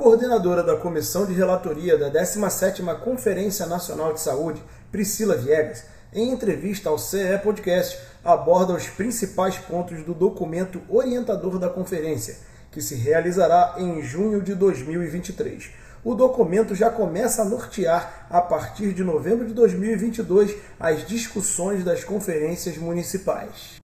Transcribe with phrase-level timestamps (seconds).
[0.00, 6.88] coordenadora da Comissão de Relatoria da 17ª Conferência Nacional de Saúde, Priscila Viegas, em entrevista
[6.88, 12.38] ao CE Podcast, aborda os principais pontos do documento orientador da conferência,
[12.72, 15.70] que se realizará em junho de 2023.
[16.02, 22.04] O documento já começa a nortear, a partir de novembro de 2022, as discussões das
[22.04, 23.79] conferências municipais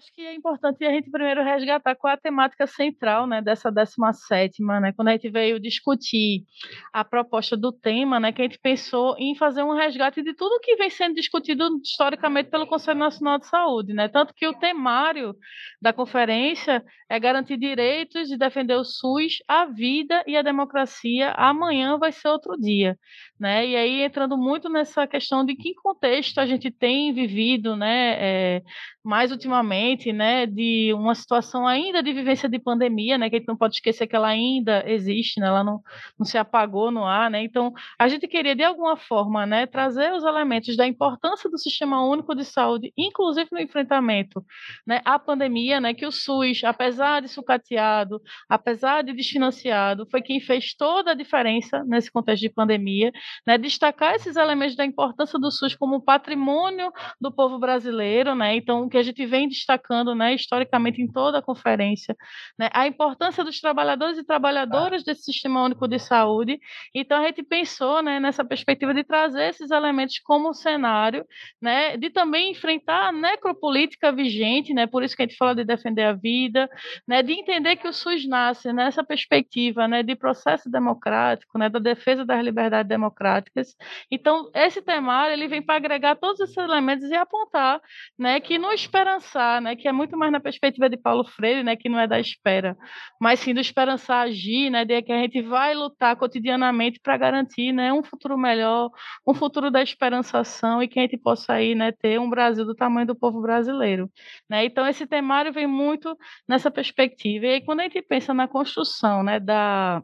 [0.00, 3.70] acho que é importante a gente primeiro resgatar qual é a temática central né, dessa
[3.70, 6.44] 17, né, quando a gente veio discutir
[6.90, 10.60] a proposta do tema, né, que a gente pensou em fazer um resgate de tudo
[10.60, 13.92] que vem sendo discutido historicamente pelo Conselho Nacional de Saúde.
[13.92, 15.34] Né, tanto que o temário
[15.82, 21.32] da conferência é garantir direitos e defender o SUS, a vida e a democracia.
[21.32, 22.96] Amanhã vai ser outro dia.
[23.38, 28.16] Né, e aí entrando muito nessa questão de que contexto a gente tem vivido né,
[28.18, 28.62] é,
[29.02, 33.48] mais ultimamente, né, de uma situação ainda de vivência de pandemia, né, que a gente
[33.48, 35.80] não pode esquecer que ela ainda existe, né, ela não,
[36.18, 40.12] não se apagou no ar, né, então a gente queria de alguma forma, né, trazer
[40.12, 44.44] os elementos da importância do Sistema Único de Saúde, inclusive no enfrentamento,
[44.86, 50.40] né, à pandemia, né, que o SUS, apesar de sucateado, apesar de desfinanciado, foi quem
[50.40, 53.12] fez toda a diferença nesse contexto de pandemia,
[53.46, 58.88] né, destacar esses elementos da importância do SUS como patrimônio do povo brasileiro, né, então
[58.88, 59.79] que a gente vem destacando,
[60.14, 62.16] né, historicamente em toda a conferência,
[62.58, 66.58] né, a importância dos trabalhadores e trabalhadoras desse Sistema Único de Saúde.
[66.94, 71.24] Então a gente pensou, né, nessa perspectiva de trazer esses elementos como cenário,
[71.60, 75.64] né, de também enfrentar a necropolítica vigente, né, por isso que a gente fala de
[75.64, 76.68] defender a vida,
[77.06, 81.78] né, de entender que o SUS nasce nessa perspectiva, né, de processo democrático, né, da
[81.78, 83.76] defesa das liberdades democráticas.
[84.10, 87.80] Então esse temário ele vem para agregar todos esses elementos e apontar,
[88.18, 91.76] né, que no esperançar, né, que é muito mais na perspectiva de Paulo Freire, né,
[91.76, 92.76] que não é da espera,
[93.20, 97.72] mas sim do esperançar agir, né, de que a gente vai lutar cotidianamente para garantir,
[97.72, 98.90] né, um futuro melhor,
[99.26, 102.74] um futuro da esperançação e que a gente possa aí, né, ter um Brasil do
[102.74, 104.10] tamanho do povo brasileiro,
[104.48, 104.64] né?
[104.64, 106.16] Então esse temário vem muito
[106.48, 107.46] nessa perspectiva.
[107.46, 110.02] E aí quando a gente pensa na construção, né, da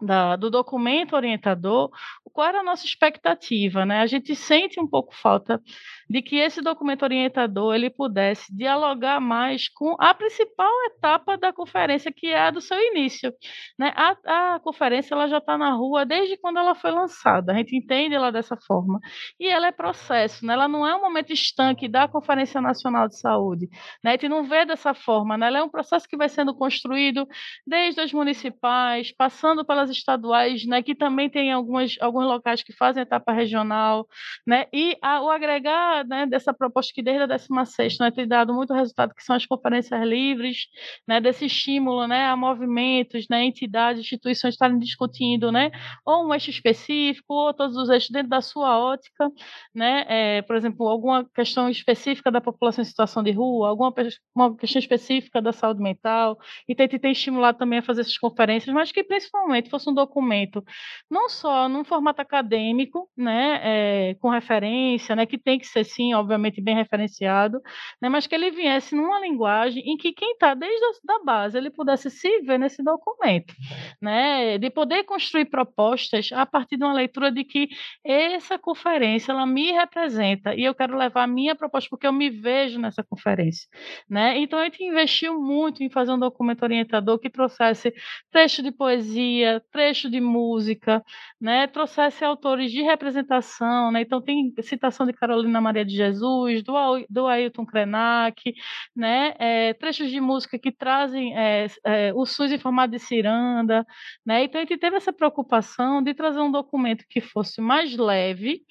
[0.00, 1.90] da, do documento orientador,
[2.32, 4.00] qual era a nossa expectativa, né?
[4.00, 5.60] A gente sente um pouco falta
[6.08, 12.12] de que esse documento orientador ele pudesse dialogar mais com a principal etapa da conferência,
[12.12, 13.32] que é a do seu início.
[13.78, 13.92] Né?
[13.94, 17.76] A, a conferência ela já está na rua desde quando ela foi lançada, a gente
[17.76, 19.00] entende ela dessa forma.
[19.38, 20.54] E ela é processo, né?
[20.54, 23.68] ela não é um momento estanque da Conferência Nacional de Saúde.
[24.02, 24.10] Né?
[24.10, 25.46] A gente não vê dessa forma, né?
[25.46, 27.26] ela é um processo que vai sendo construído
[27.66, 30.82] desde as municipais, passando pelas estaduais, né?
[30.82, 34.06] que também tem algumas, alguns locais que fazem etapa regional,
[34.46, 34.66] né?
[34.72, 38.72] e a, o agregar né, dessa proposta que desde a 16 né, tem dado muito
[38.72, 40.66] resultado, que são as conferências livres,
[41.06, 45.70] né, desse estímulo né, a movimentos, né, entidades, instituições estarem discutindo né,
[46.04, 49.30] ou um eixo específico, ou todos os eixos dentro da sua ótica,
[49.74, 53.92] né, é, por exemplo, alguma questão específica da população em situação de rua, alguma
[54.34, 56.38] uma questão específica da saúde mental,
[56.68, 60.62] e tem, tem estimulado também a fazer essas conferências, mas que principalmente fosse um documento
[61.10, 66.14] não só num formato acadêmico, né, é, com referência, né, que tem que ser sim,
[66.14, 67.60] obviamente bem referenciado,
[68.00, 71.56] né, mas que ele viesse numa linguagem em que quem está desde a da base
[71.56, 73.54] ele pudesse se ver nesse documento,
[74.00, 77.68] né, de poder construir propostas a partir de uma leitura de que
[78.04, 82.30] essa conferência ela me representa e eu quero levar a minha proposta porque eu me
[82.30, 83.68] vejo nessa conferência,
[84.08, 84.38] né?
[84.38, 87.92] Então a gente investiu muito em fazer um documento orientador que trouxesse
[88.30, 91.02] trecho de poesia, trecho de música,
[91.40, 94.02] né, trouxesse autores de representação, né?
[94.02, 96.74] Então tem citação de Carolina Maria de Jesus, do,
[97.08, 98.54] do Ailton Krenak,
[98.94, 99.34] né?
[99.38, 103.86] É, trechos de música que trazem é, é, o SUS em formato de ciranda,
[104.24, 104.44] né?
[104.44, 108.62] Então a gente teve essa preocupação de trazer um documento que fosse mais leve,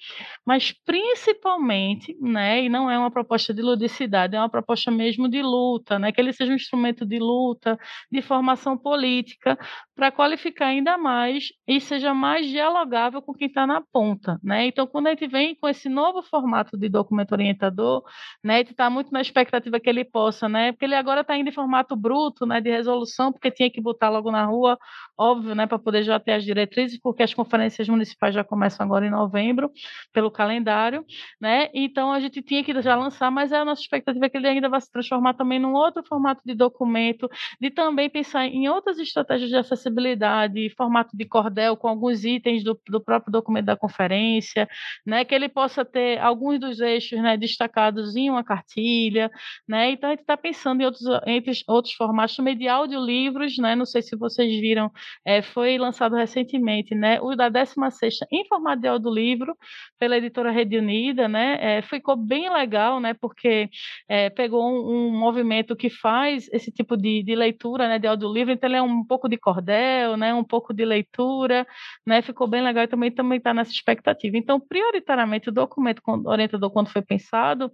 [0.46, 2.64] mas principalmente, né?
[2.64, 6.12] E não é uma proposta de ludicidade, é uma proposta mesmo de luta, né?
[6.12, 7.78] Que ele seja um instrumento de luta,
[8.10, 9.58] de formação política,
[9.94, 14.66] para qualificar ainda mais e seja mais dialogável com quem está na ponta, né?
[14.66, 18.02] Então quando a gente vem com esse novo formato de documento orientador,
[18.42, 21.48] né, e está muito na expectativa que ele possa, né, porque ele agora está indo
[21.48, 24.78] em formato bruto, né, de resolução, porque tinha que botar logo na rua,
[25.16, 29.06] óbvio, né, para poder já ter as diretrizes, porque as conferências municipais já começam agora
[29.06, 29.70] em novembro,
[30.12, 31.04] pelo calendário,
[31.40, 34.36] né, então a gente tinha que já lançar, mas é a nossa expectativa é que
[34.36, 37.28] ele ainda vai se transformar também num outro formato de documento,
[37.60, 42.78] de também pensar em outras estratégias de acessibilidade, formato de cordel com alguns itens do,
[42.88, 44.68] do próprio documento da conferência,
[45.06, 49.30] né, que ele possa ter alguns dos eixos né, destacados em uma cartilha,
[49.68, 49.90] né?
[49.90, 53.76] Então a gente está pensando em outros, entre outros formatos também de audiolivros, né?
[53.76, 54.90] Não sei se vocês viram,
[55.24, 57.20] é, foi lançado recentemente, né?
[57.20, 59.54] O da 16 em formato de audiolivro
[59.98, 61.58] pela editora Rede Unida, né?
[61.60, 63.14] É, ficou bem legal, né?
[63.14, 63.68] Porque
[64.08, 67.98] é, pegou um, um, movimento que faz esse tipo de, de leitura, né?
[67.98, 70.32] De audiolivro, então ele é um pouco de cordel, né?
[70.34, 71.66] Um pouco de leitura,
[72.06, 72.22] né?
[72.22, 74.36] Ficou bem legal e também também está nessa expectativa.
[74.36, 77.70] Então, prioritariamente, o documento orientador, quando foi pensado,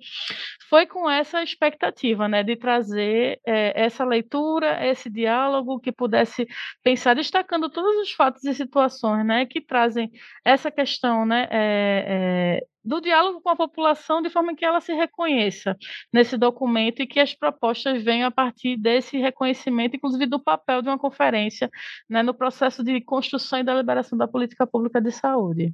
[0.68, 6.46] foi com essa expectativa, né, de trazer é, essa leitura, esse diálogo que pudesse
[6.82, 10.10] pensar, destacando todos os fatos e situações, né, que trazem
[10.44, 14.92] essa questão, né, é, é, do diálogo com a população de forma que ela se
[14.92, 15.76] reconheça
[16.12, 20.88] nesse documento e que as propostas venham a partir desse reconhecimento, inclusive do papel de
[20.88, 21.70] uma conferência
[22.08, 25.72] né, no processo de construção e deliberação da política pública de saúde.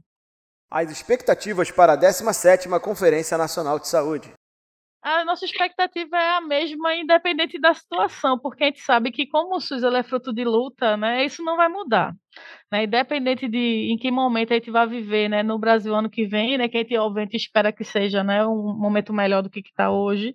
[0.72, 4.32] As expectativas para a 17ª Conferência Nacional de Saúde.
[5.02, 9.56] A nossa expectativa é a mesma, independente da situação, porque a gente sabe que, como
[9.56, 12.12] o SUS é fruto de luta, né, isso não vai mudar.
[12.70, 16.26] Né, independente de em que momento a gente vai viver né, no Brasil ano que
[16.26, 19.60] vem, né, que a gente obviamente espera que seja né, um momento melhor do que
[19.60, 20.34] está hoje,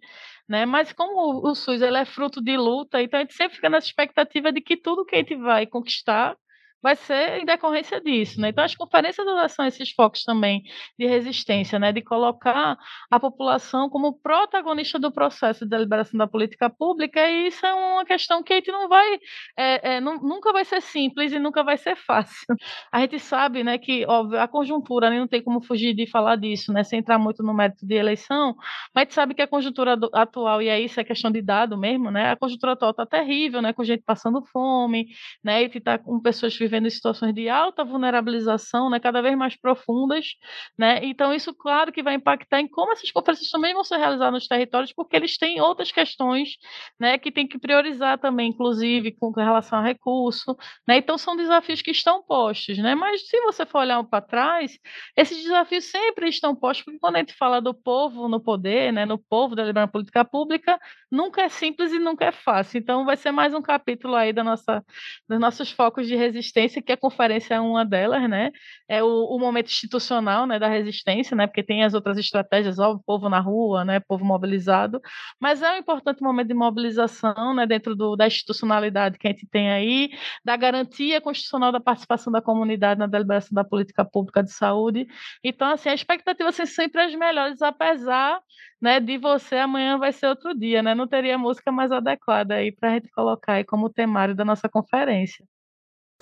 [0.49, 3.69] né, mas como o, o SUS é fruto de luta, então a gente sempre fica
[3.69, 6.35] nessa expectativa de que tudo que a gente vai conquistar
[6.81, 8.49] vai ser em decorrência disso, né?
[8.49, 10.63] Então as conferências são esses focos também
[10.97, 11.91] de resistência, né?
[11.91, 12.77] De colocar
[13.09, 18.05] a população como protagonista do processo de deliberação da política pública e isso é uma
[18.05, 19.19] questão que a gente não vai,
[19.57, 22.55] é, é, nunca vai ser simples e nunca vai ser fácil.
[22.91, 23.77] A gente sabe, né?
[23.77, 26.83] Que óbvio, a conjuntura, né, não tem como fugir de falar disso, né?
[26.83, 28.55] Sem entrar muito no mérito de eleição,
[28.93, 31.77] mas a gente sabe que a conjuntura atual e aí isso é questão de dado
[31.77, 32.31] mesmo, né?
[32.31, 33.73] A conjuntura atual está terrível, né?
[33.73, 35.07] Com gente passando fome,
[35.43, 35.63] né?
[35.63, 40.35] E está com pessoas vivendo situações de alta vulnerabilização, né, cada vez mais profundas,
[40.77, 40.99] né?
[41.03, 44.47] Então isso claro que vai impactar em como essas conferências também vão ser realizadas nos
[44.47, 46.57] territórios, porque eles têm outras questões,
[46.99, 50.55] né, que tem que priorizar também, inclusive com relação a recurso,
[50.87, 50.97] né?
[50.97, 52.95] Então são desafios que estão postos, né?
[52.95, 54.77] Mas se você for olhar para trás,
[55.15, 59.05] esses desafios sempre estão postos, porque quando a gente fala do povo no poder, né,
[59.05, 60.79] no povo da liberdade política pública,
[61.11, 62.79] nunca é simples e nunca é fácil.
[62.79, 64.83] Então vai ser mais um capítulo aí da nossa
[65.27, 68.51] dos nossos focos de resistência resistência, que a conferência é uma delas, né?
[68.87, 71.47] É o, o, momento institucional, né, da resistência, né?
[71.47, 75.01] Porque tem as outras estratégias, ó, o povo na rua, né, povo mobilizado,
[75.39, 79.47] mas é um importante momento de mobilização, né, dentro do, da institucionalidade que a gente
[79.47, 80.09] tem aí,
[80.43, 85.07] da garantia constitucional da participação da comunidade na deliberação da política pública de saúde.
[85.43, 88.39] Então, assim, a expectativa é sempre as melhores, apesar
[88.81, 90.93] né, de você amanhã vai ser outro dia, né?
[90.95, 94.69] Não teria música mais adequada aí para a gente colocar aí como temário da nossa
[94.69, 95.45] conferência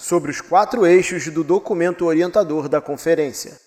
[0.04, 3.58] sobre os quatro eixos do documento orientador da conferência.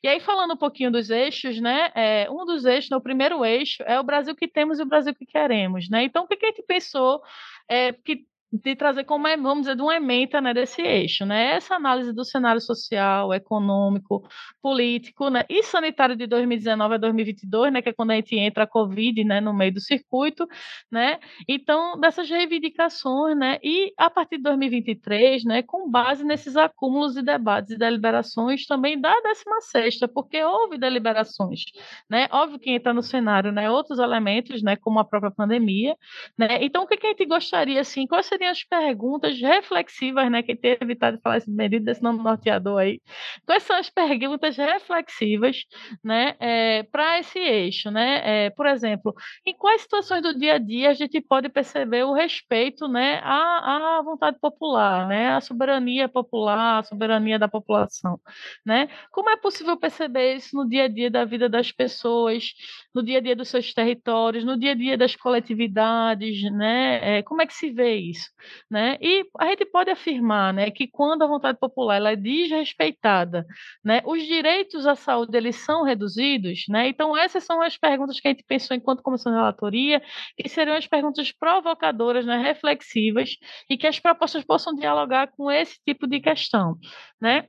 [0.00, 1.90] E aí, falando um pouquinho dos eixos, né?
[1.94, 5.12] É, um dos eixos, né, primeiro eixo, é o Brasil que temos e o Brasil
[5.14, 6.04] que queremos, né?
[6.04, 7.20] Então, o que, que a gente pensou
[7.68, 11.54] é, que de trazer como, é, vamos dizer, de uma ementa né, desse eixo, né?
[11.54, 14.28] Essa análise do cenário social, econômico,
[14.60, 15.44] político, né?
[15.48, 17.80] E sanitário de 2019 a 2022, né?
[17.80, 19.40] Que é quando a gente entra a Covid, né?
[19.40, 20.46] No meio do circuito,
[20.90, 21.18] né?
[21.48, 23.58] Então, dessas reivindicações, né?
[23.62, 25.62] E a partir de 2023, né?
[25.62, 31.62] Com base nesses acúmulos de debates e deliberações também da 16ª, porque houve deliberações,
[32.08, 32.28] né?
[32.30, 33.70] Óbvio que entra no cenário, né?
[33.70, 34.76] Outros elementos, né?
[34.76, 35.96] Como a própria pandemia,
[36.36, 36.62] né?
[36.62, 40.42] Então, o que, que a gente gostaria, assim, quais seriam as perguntas reflexivas, né?
[40.42, 43.00] Quem tem evitado falar esse medido desse nome norteador aí.
[43.46, 45.64] Quais são as perguntas reflexivas,
[46.02, 46.34] né?
[46.40, 48.46] É, para esse eixo, né?
[48.46, 49.14] É, por exemplo,
[49.46, 53.20] em quais situações do dia a dia a gente pode perceber o respeito, né?
[53.22, 55.30] À, à vontade popular, né?
[55.34, 58.20] À soberania popular, à soberania da população,
[58.66, 58.88] né?
[59.10, 62.52] Como é possível perceber isso no dia a dia da vida das pessoas,
[62.94, 67.18] no dia a dia dos seus territórios, no dia a dia das coletividades, né?
[67.18, 68.28] É, como é que se vê isso?
[68.70, 68.98] Né?
[69.00, 73.46] E a gente pode afirmar né, que quando a vontade popular ela é desrespeitada,
[73.84, 76.88] né, os direitos à saúde eles são reduzidos, né?
[76.88, 80.02] então essas são as perguntas que a gente pensou enquanto comissão de relatoria,
[80.36, 83.36] que seriam as perguntas provocadoras, né, reflexivas,
[83.68, 86.76] e que as propostas possam dialogar com esse tipo de questão.
[87.20, 87.46] Né?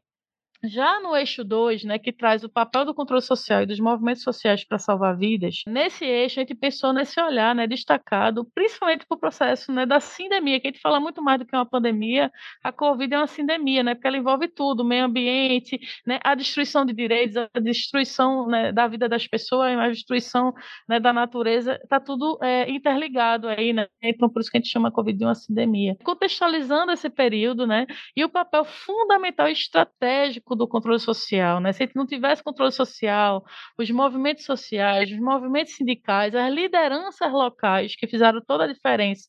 [0.65, 4.23] Já no eixo 2, né, que traz o papel do controle social e dos movimentos
[4.23, 9.15] sociais para salvar vidas, nesse eixo a gente pensou nesse olhar né, destacado, principalmente para
[9.15, 12.31] o processo né, da sindemia, que a gente fala muito mais do que uma pandemia,
[12.63, 15.77] a Covid é uma sindemia, né, porque ela envolve tudo, o meio ambiente,
[16.07, 20.53] né, a destruição de direitos, a destruição né, da vida das pessoas, a destruição
[20.87, 24.71] né, da natureza, está tudo é, interligado aí, né, então por isso que a gente
[24.71, 25.97] chama a Covid de uma sindemia.
[26.05, 31.71] Contextualizando esse período, né, e o papel fundamental e estratégico do controle social, né?
[31.73, 33.43] Se não tivesse controle social,
[33.77, 39.27] os movimentos sociais, os movimentos sindicais, as lideranças locais que fizeram toda a diferença,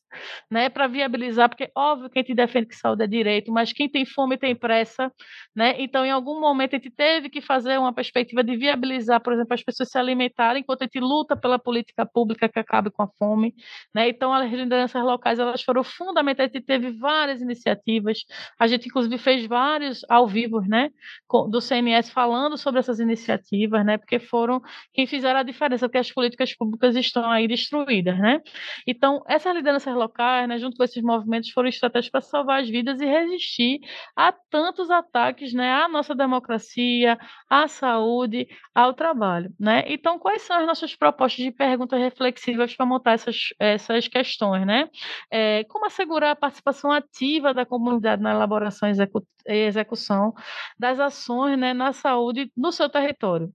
[0.49, 3.89] né, para viabilizar, porque óbvio que a gente defende que saúde é direito, mas quem
[3.89, 5.11] tem fome tem pressa,
[5.55, 5.75] né?
[5.79, 9.53] Então, em algum momento a gente teve que fazer uma perspectiva de viabilizar, por exemplo,
[9.53, 13.07] as pessoas se alimentarem enquanto a gente luta pela política pública que acabe com a
[13.17, 13.53] fome,
[13.93, 14.09] né?
[14.09, 18.19] Então, as lideranças locais elas foram fundamentais, a gente teve várias iniciativas,
[18.59, 20.89] a gente inclusive fez vários ao vivo, né,
[21.49, 23.97] do CNS falando sobre essas iniciativas, né?
[23.97, 24.61] Porque foram
[24.93, 28.41] quem fizeram a diferença, porque as políticas públicas estão aí destruídas, né?
[28.87, 32.99] Então, essas lideranças locais, né, junto com esses movimentos, foram estratégicas para salvar as vidas
[33.01, 33.79] e resistir
[34.15, 37.17] a tantos ataques, né, à nossa democracia,
[37.49, 39.83] à saúde, ao trabalho, né?
[39.87, 44.89] Então, quais são as nossas propostas de perguntas reflexivas para montar essas, essas questões, né?
[45.31, 50.33] É, como assegurar a participação ativa da comunidade na elaboração e execução
[50.77, 53.51] das ações né, na saúde no seu território,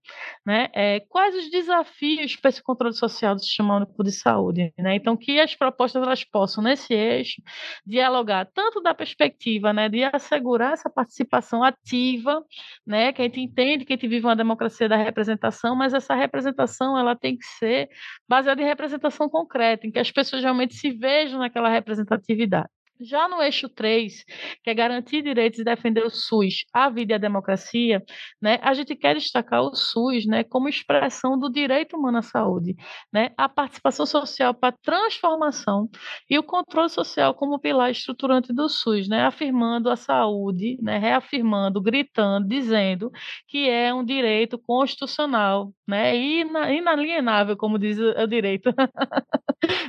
[0.46, 0.68] né?
[0.74, 4.94] É, quais os desafios para esse controle social do Sistema Único de Saúde, né?
[4.94, 7.42] Então, que as propostas elas possam, nesse eixo,
[7.86, 12.42] dialogar tanto da perspectiva né, de assegurar essa participação ativa,
[12.86, 16.14] né, que a gente entende que a gente vive uma democracia da representação, mas essa
[16.14, 17.88] representação ela tem que ser
[18.28, 22.68] baseada em representação concreta, em que as pessoas realmente se vejam naquela representatividade.
[23.00, 24.24] Já no eixo 3,
[24.62, 28.02] que é garantir direitos e defender o SUS, a vida e a democracia,
[28.40, 32.76] né, a gente quer destacar o SUS né, como expressão do direito humano à saúde,
[33.12, 35.88] né, a participação social para transformação
[36.28, 41.80] e o controle social como pilar estruturante do SUS, né, afirmando a saúde, né, reafirmando,
[41.80, 43.10] gritando, dizendo
[43.48, 48.70] que é um direito constitucional né, inalienável, como diz o direito.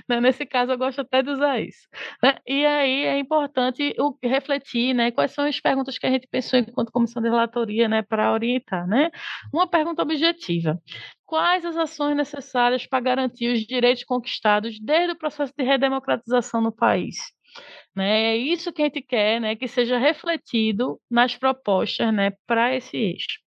[0.08, 1.88] Né, nesse caso, eu gosto até de usar isso.
[2.22, 2.36] Né?
[2.46, 6.60] E aí é importante o, refletir né, quais são as perguntas que a gente pensou
[6.60, 8.88] enquanto comissão de relatoria né, para orientar.
[8.88, 9.10] Né?
[9.54, 10.80] Uma pergunta objetiva.
[11.26, 16.72] Quais as ações necessárias para garantir os direitos conquistados desde o processo de redemocratização no
[16.72, 17.18] país?
[17.96, 18.34] Né?
[18.34, 22.96] É isso que a gente quer né, que seja refletido nas propostas né, para esse
[22.96, 23.41] eixo.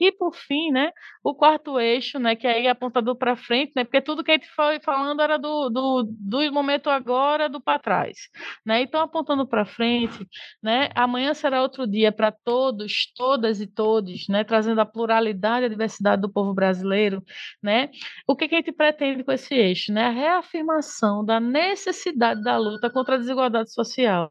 [0.00, 0.90] E por fim, né,
[1.22, 4.34] o quarto eixo, né, que aí é apontador para frente, né, porque tudo que a
[4.34, 8.28] gente foi falando era do, do, do momento agora, do para trás,
[8.64, 8.82] né?
[8.82, 10.26] Então apontando para frente,
[10.62, 15.66] né, amanhã será outro dia para todos, todas e todos, né, trazendo a pluralidade e
[15.66, 17.22] a diversidade do povo brasileiro,
[17.62, 17.90] né?
[18.26, 20.06] O que, que a gente pretende com esse eixo, né?
[20.06, 24.30] A reafirmação da necessidade da luta contra a desigualdade social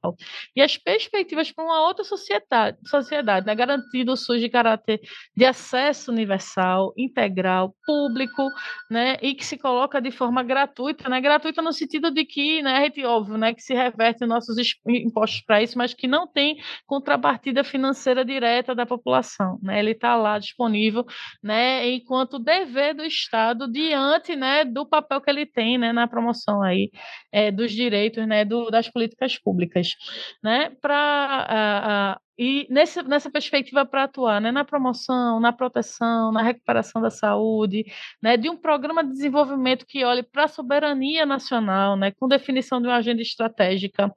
[0.56, 5.00] e as perspectivas para uma outra sociedade, sociedade, né, garantindo o SUS de caráter
[5.36, 8.50] de acesso universal, integral, público,
[8.90, 12.78] né, e que se coloca de forma gratuita, né, gratuita no sentido de que, né,
[12.78, 16.58] a gente, óbvio, né, que se reverte nossos impostos para isso, mas que não tem
[16.86, 21.06] contrapartida financeira direta da população, né, ele está lá disponível,
[21.42, 26.62] né, enquanto dever do Estado diante, né, do papel que ele tem, né, na promoção
[26.64, 26.90] aí
[27.32, 29.90] é, dos direitos, né, do, das políticas públicas,
[30.44, 37.02] né, para e nesse, nessa perspectiva para atuar né, na promoção, na proteção, na recuperação
[37.02, 37.86] da saúde,
[38.22, 42.82] né, de um programa de desenvolvimento que olhe para a soberania nacional, né, com definição
[42.82, 44.14] de uma agenda estratégica,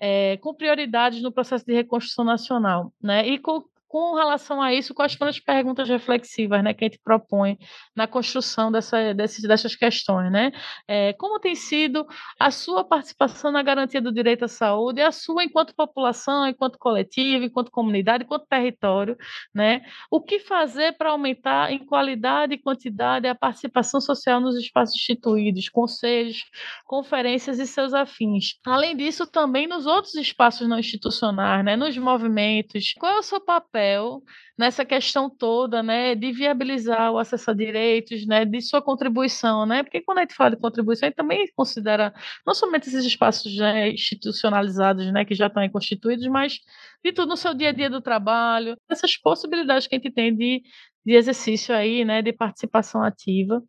[0.00, 4.94] é, com prioridades no processo de reconstrução nacional, né, e com com relação a isso,
[4.94, 7.56] quais foram as perguntas reflexivas né, que a gente propõe
[7.96, 10.30] na construção dessa, desses, dessas questões?
[10.30, 10.52] Né?
[10.86, 12.06] É, como tem sido
[12.38, 17.44] a sua participação na garantia do direito à saúde, a sua enquanto população, enquanto coletivo,
[17.44, 19.16] enquanto comunidade, enquanto território?
[19.54, 19.80] Né?
[20.10, 25.70] O que fazer para aumentar em qualidade e quantidade a participação social nos espaços instituídos,
[25.70, 26.44] conselhos,
[26.84, 28.58] conferências e seus afins?
[28.66, 32.92] Além disso, também nos outros espaços não institucionais, né, nos movimentos.
[32.98, 33.77] Qual é o seu papel?
[33.78, 34.22] Papel
[34.58, 39.84] nessa questão toda, né, de viabilizar o acesso a direitos, né, de sua contribuição, né,
[39.84, 42.12] porque quando a gente fala de contribuição, a gente também considera
[42.44, 46.58] não somente esses espaços já institucionalizados, né, que já estão constituídos, mas
[47.04, 50.34] de tudo no seu dia a dia do trabalho, essas possibilidades que a gente tem
[50.34, 50.62] de
[51.08, 53.62] de exercício aí, né, de participação ativa,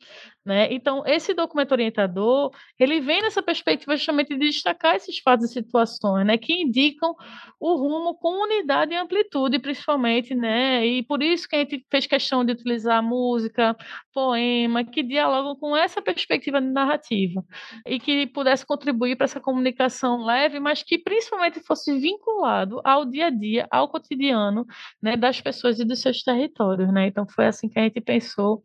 [0.46, 0.68] né?
[0.74, 6.26] Então, esse documento orientador, ele vem nessa perspectiva justamente de destacar esses fatos e situações,
[6.26, 7.14] né, que indicam
[7.60, 10.86] o rumo com unidade e amplitude, principalmente, né?
[10.86, 13.76] E por isso que a gente fez questão de utilizar música,
[14.14, 17.44] poema, que dialogam com essa perspectiva narrativa
[17.86, 23.28] e que pudesse contribuir para essa comunicação leve, mas que principalmente fosse vinculado ao dia
[23.28, 24.66] a dia, ao cotidiano,
[25.02, 27.08] né, das pessoas e dos seus territórios, né?
[27.08, 28.62] Então foi assim que a gente pensou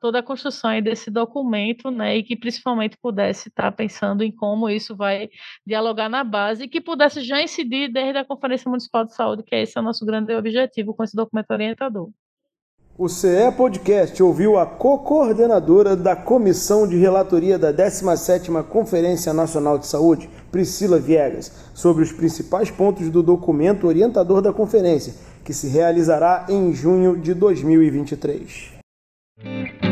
[0.00, 4.94] toda a construção desse documento, né, e que principalmente pudesse estar pensando em como isso
[4.96, 5.28] vai
[5.66, 9.54] dialogar na base e que pudesse já incidir desde a Conferência Municipal de Saúde, que
[9.54, 12.10] esse é o nosso grande objetivo com esse documento orientador.
[13.00, 19.86] O CE Podcast ouviu a co-coordenadora da Comissão de Relatoria da 17ª Conferência Nacional de
[19.86, 25.14] Saúde, Priscila Viegas, sobre os principais pontos do documento orientador da conferência,
[25.48, 29.87] que se realizará em junho de 2023.